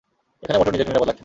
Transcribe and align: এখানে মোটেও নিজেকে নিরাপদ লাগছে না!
এখানে 0.43 0.57
মোটেও 0.59 0.73
নিজেকে 0.73 0.89
নিরাপদ 0.89 1.07
লাগছে 1.09 1.17
না! 1.17 1.19